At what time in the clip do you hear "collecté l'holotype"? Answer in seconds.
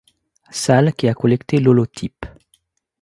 1.13-2.25